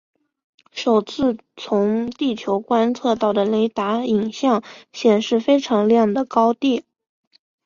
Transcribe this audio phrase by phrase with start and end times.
[0.71, 6.85] 首次从地球观测到的雷达影像显示非常亮的高地。